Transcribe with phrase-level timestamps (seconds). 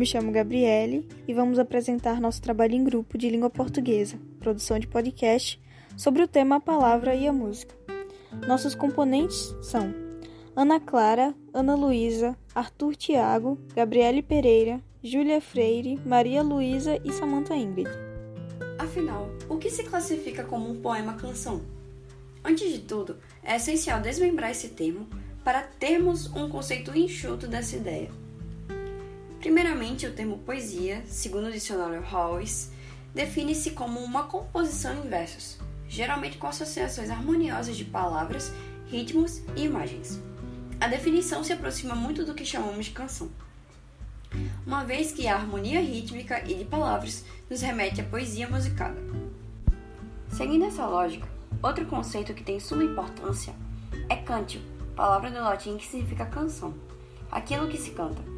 [0.00, 4.86] me chamo Gabriele e vamos apresentar nosso trabalho em grupo de língua portuguesa, produção de
[4.86, 5.60] podcast,
[5.94, 7.74] sobre o tema a palavra e a música.
[8.46, 9.92] Nossos componentes são
[10.56, 17.90] Ana Clara, Ana Luísa, Arthur Tiago, Gabriele Pereira, Júlia Freire, Maria Luísa e Samantha Ingrid.
[18.78, 21.60] Afinal, o que se classifica como um poema-canção?
[22.42, 25.06] Antes de tudo, é essencial desmembrar esse termo
[25.44, 28.19] para termos um conceito enxuto dessa ideia.
[29.40, 32.70] Primeiramente, o termo poesia, segundo o dicionário Hawes,
[33.14, 35.58] define-se como uma composição em versos,
[35.88, 38.52] geralmente com associações harmoniosas de palavras,
[38.88, 40.20] ritmos e imagens.
[40.78, 43.30] A definição se aproxima muito do que chamamos de canção,
[44.66, 49.00] uma vez que a harmonia rítmica e de palavras nos remete à poesia musicada.
[50.28, 51.26] Seguindo essa lógica,
[51.62, 53.54] outro conceito que tem suma importância
[54.06, 54.60] é cantio,
[54.94, 56.74] palavra do latim que significa canção,
[57.30, 58.29] aquilo que se canta,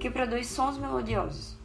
[0.00, 1.56] que produz sons melodiosos.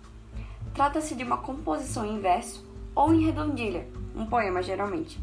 [0.74, 5.20] Trata-se de uma composição em verso ou em redondilha, um poema geralmente,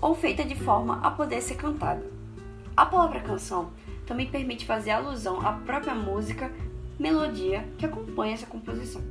[0.00, 2.04] ou feita de forma a poder ser cantada.
[2.76, 3.70] A palavra canção
[4.06, 6.52] também permite fazer alusão à própria música,
[6.98, 9.02] melodia que acompanha essa composição.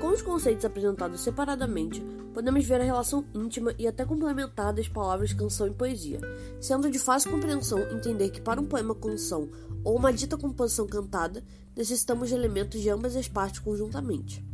[0.00, 5.32] Com os conceitos apresentados separadamente, podemos ver a relação íntima e até complementar das palavras
[5.32, 6.20] canção e poesia,
[6.60, 9.48] sendo de fácil compreensão entender que para um poema canção
[9.84, 11.44] ou uma dita composição cantada,
[11.76, 14.44] necessitamos de elementos de ambas as partes conjuntamente.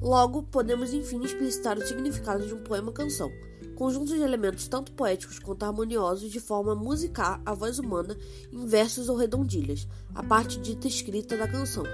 [0.00, 3.30] Logo, podemos enfim explicitar o significado de um poema-canção,
[3.76, 8.16] conjunto de elementos tanto poéticos quanto harmoniosos de forma a musicar a voz humana
[8.52, 11.84] em versos ou redondilhas, a parte dita escrita da canção.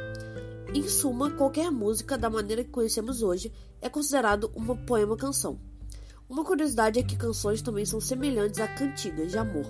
[0.74, 5.58] Em suma, qualquer música da maneira que conhecemos hoje é considerado uma poema-canção.
[6.28, 9.64] Uma curiosidade é que canções também são semelhantes a cantigas de amor,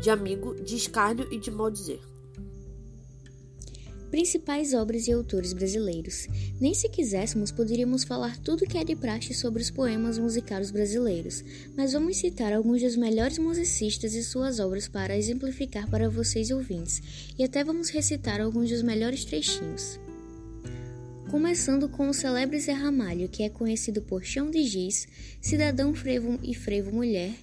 [0.00, 2.00] de amigo, de escárnio e de maldizer.
[4.16, 6.26] Principais obras e autores brasileiros.
[6.58, 11.44] Nem se quiséssemos, poderíamos falar tudo que é de praxe sobre os poemas musicais brasileiros,
[11.76, 17.02] mas vamos citar alguns dos melhores musicistas e suas obras para exemplificar para vocês ouvintes,
[17.38, 20.00] e até vamos recitar alguns dos melhores trechinhos.
[21.30, 25.06] Começando com o celebre Zé Ramalho, que é conhecido por Chão de Giz,
[25.42, 27.34] Cidadão Frevo e Frevo Mulher,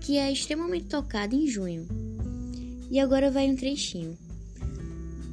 [0.00, 1.86] que é extremamente tocado em junho.
[2.90, 4.18] E agora vai um trechinho.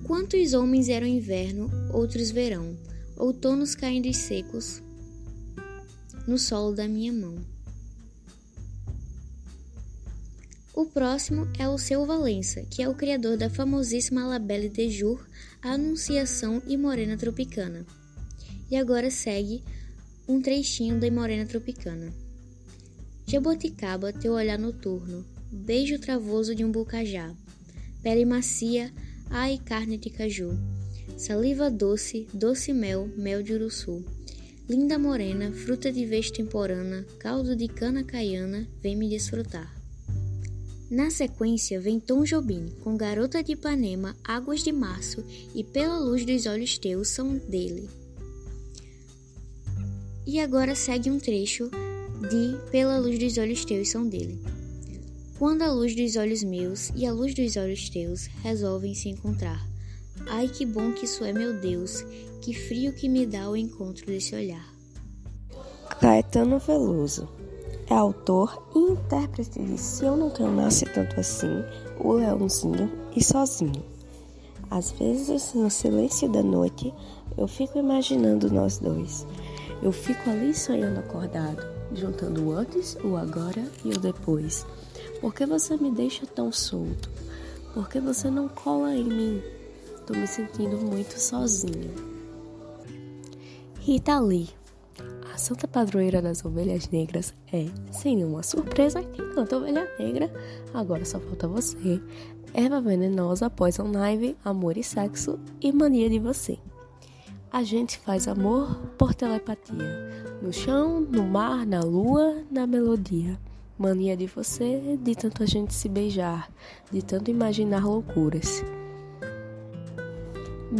[0.07, 2.77] Quantos homens eram inverno, outros verão,
[3.17, 4.81] outonos caindo secos
[6.25, 7.35] no solo da minha mão.
[10.73, 14.89] O próximo é o seu Valença, que é o criador da famosíssima La Belle de
[14.89, 15.27] Jour,
[15.61, 17.85] a Anunciação e Morena Tropicana.
[18.71, 19.61] E agora segue
[20.25, 22.13] um trechinho da Morena Tropicana.
[23.25, 27.35] Jaboticaba, teu olhar noturno, beijo travoso de um bucajá,
[28.01, 28.89] pele macia,
[29.29, 30.57] ai carne de caju,
[31.17, 34.03] saliva doce, doce mel, mel de uruçu.
[34.69, 39.73] Linda morena, fruta de vez temporana, caldo de cana caiana, vem me desfrutar.
[40.89, 45.23] Na sequência vem Tom Jobim, com Garota de Ipanema, Águas de Março
[45.53, 47.89] e Pela Luz dos Olhos Teus são dele.
[50.25, 51.69] E agora segue um trecho
[52.29, 54.39] de Pela Luz dos Olhos Teus são dele.
[55.37, 59.63] Quando a luz dos olhos meus e a luz dos olhos teus resolvem se encontrar.
[60.27, 62.03] Ai, que bom que isso é, meu Deus,
[62.41, 64.67] que frio que me dá o encontro desse olhar.
[66.01, 67.29] Caetano Veloso
[67.87, 71.63] é autor e intérprete de Se Eu Não Te Amasse Tanto Assim,
[71.99, 73.85] O Leãozinho e Sozinho.
[74.71, 76.91] Às vezes, no silêncio da noite,
[77.37, 79.25] eu fico imaginando nós dois.
[79.83, 84.65] Eu fico ali sonhando acordado, juntando o antes, o agora e o depois.
[85.21, 87.09] Por que você me deixa tão solto?
[87.73, 89.41] Por que você não cola em mim?
[90.05, 91.91] Tô me sentindo muito sozinha.
[93.79, 94.49] Rita Lee.
[95.33, 100.31] A santa padroeira das ovelhas negras é, sem nenhuma surpresa, quem canta Ovelha Negra.
[100.73, 102.01] Agora só falta você.
[102.53, 106.57] Erva venenosa, poison ivy, amor e sexo e mania de você.
[107.57, 110.37] A gente faz amor por telepatia.
[110.43, 113.35] No chão, no mar, na lua, na melodia.
[113.79, 116.51] Mania de você, de tanto a gente se beijar,
[116.91, 118.63] de tanto imaginar loucuras.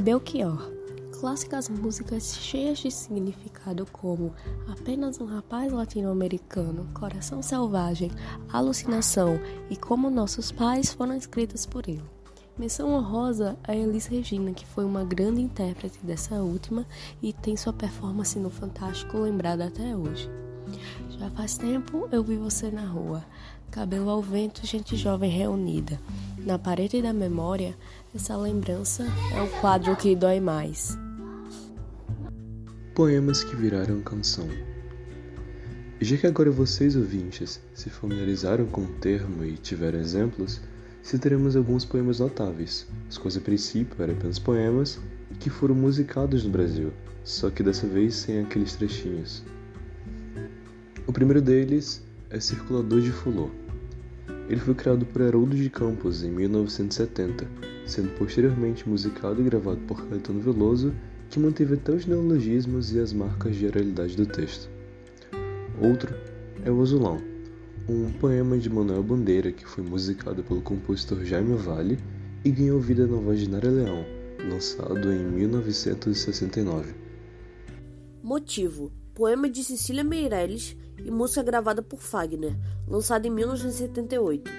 [0.04, 0.72] Belchior.
[1.20, 4.32] Clássicas músicas cheias de significado como
[4.68, 8.12] Apenas um rapaz latino-americano, Coração selvagem,
[8.54, 9.40] Alucinação
[9.72, 12.17] e Como nossos pais foram escritas por ele.
[12.58, 16.88] Menção honrosa a Elis Regina, que foi uma grande intérprete dessa última
[17.22, 20.28] e tem sua performance no Fantástico lembrada até hoje.
[21.20, 23.24] Já faz tempo eu vi você na rua.
[23.70, 26.00] cabelo ao vento, gente jovem reunida.
[26.40, 27.78] Na parede da memória,
[28.16, 29.06] essa lembrança
[29.36, 30.98] é o quadro que dói mais.
[32.96, 34.48] Poemas que viraram canção.
[36.02, 40.60] Já que agora vocês ouvintes se familiarizaram com o termo e tiveram exemplos,
[41.08, 45.00] citaremos alguns poemas notáveis, os quais a princípio eram apenas poemas
[45.32, 46.92] e que foram musicados no Brasil,
[47.24, 49.42] só que dessa vez sem aqueles trechinhos.
[51.08, 53.50] O primeiro deles é Circulador de Fulô.
[54.50, 57.48] Ele foi criado por Haroldo de Campos em 1970,
[57.86, 60.94] sendo posteriormente musicado e gravado por Caetano Veloso,
[61.30, 64.70] que manteve até os neologismos e as marcas de oralidade do texto.
[65.82, 66.14] Outro
[66.66, 67.22] é O Azulão,
[67.90, 71.98] um poema de Manuel Bandeira que foi musicado pelo compositor Jaime Vale
[72.44, 74.06] e ganhou vida na voz de Nara Leão,
[74.50, 76.94] lançado em 1969.
[78.22, 84.52] Motivo: poema de Cecília Meirelles e música gravada por Fagner, lançada em 1978.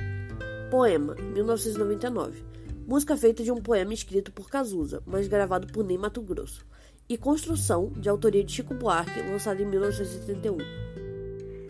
[0.70, 2.44] Poema, 1999.
[2.86, 6.66] Música feita de um poema escrito por Cazuza, mas gravado por Ney Mato Grosso.
[7.06, 10.97] E Construção, de autoria de Chico Buarque, lançada em 1971.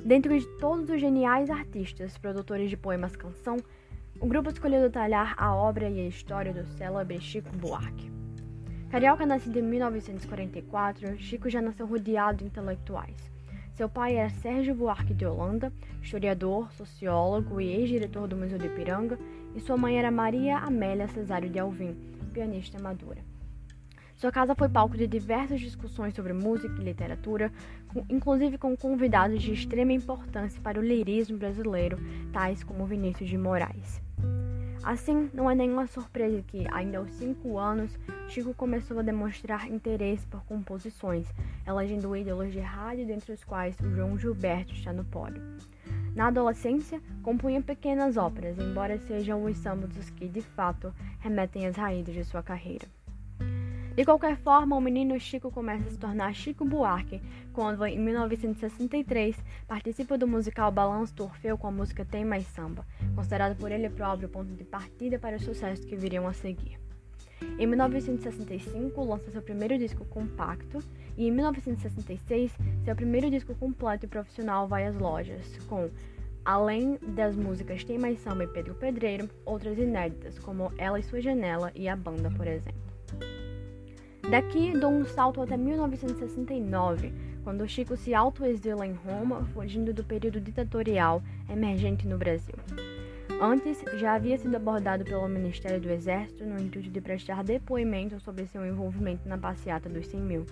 [0.09, 3.59] Dentre de todos os geniais artistas produtores de poemas canção,
[4.19, 8.11] o grupo escolheu detalhar a obra e a história do célebre Chico Buarque.
[8.89, 13.31] Carioca nascido em 1944, Chico já nasceu rodeado de intelectuais.
[13.75, 15.71] Seu pai era Sérgio Buarque de Holanda,
[16.01, 19.19] historiador, sociólogo e ex-diretor do Museu de Ipiranga,
[19.55, 21.95] e sua mãe era Maria Amélia Cesário de Alvim,
[22.33, 23.28] pianista madura.
[24.19, 27.53] Sua casa foi palco de diversas discussões sobre música e literatura,
[28.11, 31.97] inclusive com convidados de extrema importância para o lirismo brasileiro,
[32.33, 34.03] tais como Vinícius de Moraes.
[34.83, 40.27] Assim, não é nenhuma surpresa que, ainda aos cinco anos, Chico começou a demonstrar interesse
[40.27, 41.33] por composições,
[41.65, 45.41] elegendo ídolos de rádio, dentre os quais o João Gilberto está no pódio.
[46.17, 52.13] Na adolescência, compunha pequenas óperas, embora sejam os sambas que, de fato, remetem às raízes
[52.13, 52.98] de sua carreira.
[53.99, 57.21] De qualquer forma, o menino Chico começa a se tornar Chico Buarque
[57.53, 59.35] quando, em 1963,
[59.67, 62.87] participa do musical Balanço do Orfeu com a música Tem Mais Samba,
[63.17, 66.79] considerado por ele próprio ponto de partida para os sucessos que viriam a seguir.
[67.59, 70.79] Em 1965, lança seu primeiro disco compacto
[71.17, 75.91] e, em 1966, seu primeiro disco completo e profissional vai às lojas, com
[76.45, 81.21] Além das músicas Tem Mais Samba e Pedro Pedreiro, outras inéditas, como Ela e Sua
[81.21, 82.88] Janela e A Banda, por exemplo.
[84.31, 90.39] Daqui dou um salto até 1969, quando Chico se autoexila em Roma, fugindo do período
[90.39, 92.55] ditatorial emergente no Brasil.
[93.41, 98.47] Antes, já havia sido abordado pelo Ministério do Exército no intuito de prestar depoimento sobre
[98.47, 100.45] seu envolvimento na passeata dos 100 mil.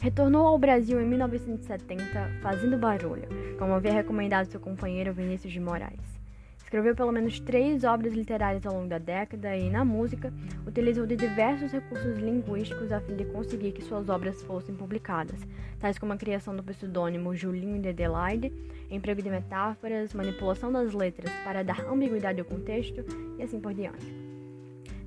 [0.00, 6.19] Retornou ao Brasil em 1970, fazendo barulho, como havia recomendado seu companheiro Vinícius de Moraes.
[6.70, 10.32] Escreveu pelo menos três obras literárias ao longo da década e, na música,
[10.64, 15.40] utilizou de diversos recursos linguísticos a fim de conseguir que suas obras fossem publicadas,
[15.80, 18.52] tais como a criação do pseudônimo Julinho de Adelaide,
[18.88, 23.04] emprego de metáforas, manipulação das letras para dar ambiguidade ao contexto
[23.36, 24.29] e assim por diante.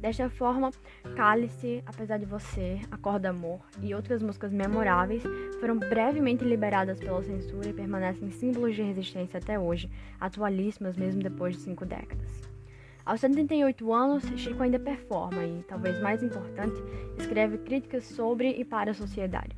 [0.04, 0.70] Desta forma,
[1.16, 5.24] Cálice, Apesar de Você, Acorda Amor e outras músicas memoráveis
[5.62, 11.56] foram brevemente liberadas pela censura e permanecem símbolos de resistência até hoje, atualíssimas mesmo depois
[11.56, 12.42] de cinco décadas.
[13.06, 16.76] Aos 78 anos, Chico ainda performa e, talvez mais importante,
[17.18, 19.56] escreve críticas sobre e para a sociedade.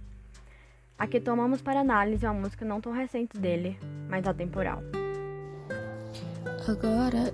[0.95, 4.83] Aqui tomamos para análise uma música não tão recente dele, mas atemporal.
[6.67, 7.33] Agora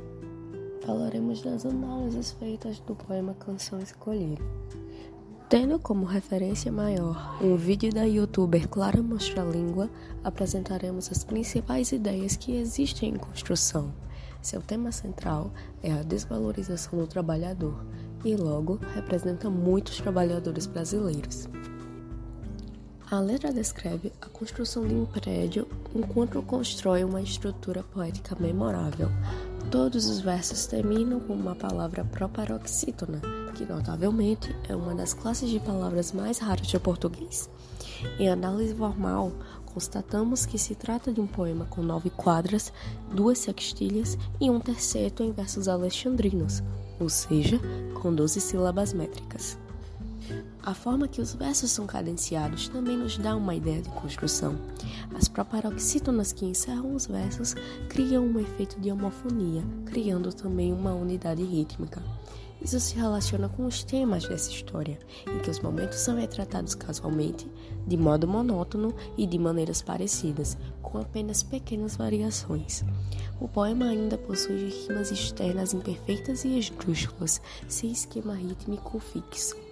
[0.85, 4.41] falaremos das análises feitas do poema Canção Escolhida.
[5.49, 9.89] Tendo como referência maior um vídeo da youtuber Clara Mostra Língua,
[10.23, 13.93] apresentaremos as principais ideias que existem em construção.
[14.41, 15.51] Seu tema central
[15.83, 17.85] é a desvalorização do trabalhador
[18.23, 21.47] e, logo, representa muitos trabalhadores brasileiros.
[23.11, 29.09] A letra descreve a construção de um prédio enquanto constrói uma estrutura poética memorável,
[29.69, 33.21] Todos os versos terminam com uma palavra proparoxítona,
[33.55, 37.49] que notavelmente é uma das classes de palavras mais raras de português.
[38.19, 39.31] Em análise formal,
[39.65, 42.73] constatamos que se trata de um poema com nove quadras,
[43.13, 46.61] duas sextilhas e um terceto em versos alexandrinos,
[46.99, 47.57] ou seja,
[48.01, 49.57] com doze sílabas métricas.
[50.63, 54.55] A forma que os versos são cadenciados também nos dá uma ideia de construção.
[55.15, 57.55] As proparoxítonas que encerram os versos
[57.89, 62.03] criam um efeito de homofonia, criando também uma unidade rítmica.
[62.61, 67.49] Isso se relaciona com os temas dessa história, em que os momentos são retratados casualmente,
[67.87, 72.85] de modo monótono e de maneiras parecidas, com apenas pequenas variações.
[73.39, 79.70] O poema ainda possui rimas externas imperfeitas e esdrúxulas, sem esquema rítmico fixo.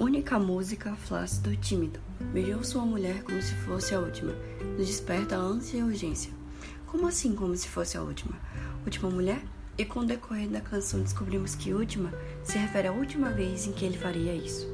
[0.00, 2.00] Única música, flácido, tímido.
[2.32, 4.32] Beijou sua mulher como se fosse a última.
[4.78, 6.32] Nos desperta a ânsia e urgência.
[6.86, 8.32] Como assim, como se fosse a última?
[8.82, 9.42] Última mulher?
[9.76, 13.72] E com o decorrer da canção descobrimos que última se refere à última vez em
[13.72, 14.66] que ele faria isso.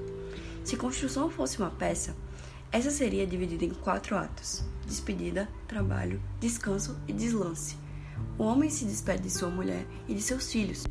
[0.62, 2.14] Se construção fosse uma peça,
[2.70, 7.76] essa seria dividida em quatro atos: despedida, trabalho, descanso e deslance.
[8.38, 10.84] O homem se despede de sua mulher e de seus filhos.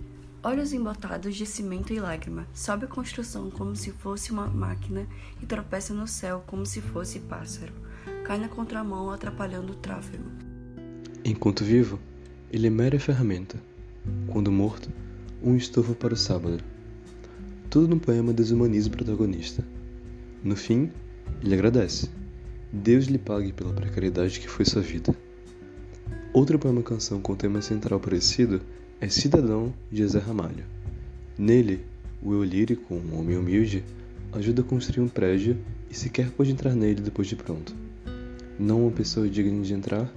[0.47, 5.07] Olhos embotados de cimento e lágrima, sobe a construção como se fosse uma máquina
[5.41, 7.73] e tropeça no céu como se fosse pássaro.
[8.23, 10.23] Cai na contramão atrapalhando o tráfego.
[11.23, 11.99] Enquanto vivo,
[12.51, 13.59] ele é mera ferramenta
[14.27, 14.91] quando morto,
[15.41, 16.63] um estofo para o sábado.
[17.67, 19.65] Tudo no poema desumaniza o protagonista.
[20.43, 20.91] No fim,
[21.41, 22.07] ele agradece.
[22.71, 25.11] Deus lhe pague pela precariedade que foi sua vida.
[26.31, 28.61] Outro poema-canção com tema central parecido
[28.99, 30.65] é Cidadão de Zé Ramalho.
[31.37, 31.85] Nele,
[32.23, 33.83] o eu lírico, um homem humilde,
[34.31, 35.57] ajuda a construir um prédio
[35.89, 37.75] e sequer pode entrar nele depois de pronto.
[38.57, 40.09] Não uma pessoa digna de entrar,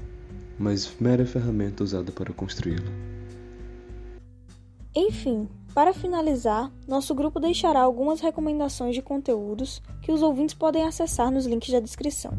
[0.59, 2.91] mas mera ferramenta usada para construí-lo.
[4.95, 11.31] Enfim, para finalizar, nosso grupo deixará algumas recomendações de conteúdos que os ouvintes podem acessar
[11.31, 12.33] nos links da descrição.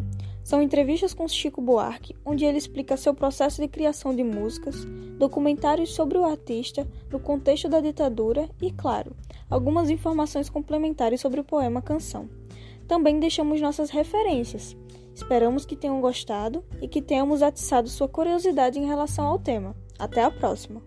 [0.50, 4.84] São entrevistas com Chico Buarque, onde ele explica seu processo de criação de músicas,
[5.20, 9.16] documentários sobre o artista no contexto da ditadura e, claro,
[9.48, 12.28] algumas informações complementares sobre o poema Canção.
[12.88, 14.76] Também deixamos nossas referências.
[15.14, 19.76] Esperamos que tenham gostado e que tenhamos atiçado sua curiosidade em relação ao tema.
[20.00, 20.82] Até a próxima!